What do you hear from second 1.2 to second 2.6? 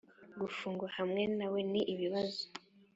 nawe ni ibibazo